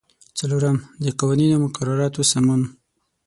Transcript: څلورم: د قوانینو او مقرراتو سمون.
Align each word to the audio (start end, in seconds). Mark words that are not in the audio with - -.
څلورم: 0.37 0.77
د 1.03 1.05
قوانینو 1.19 1.53
او 1.57 1.63
مقرراتو 1.65 2.21
سمون. 2.31 2.61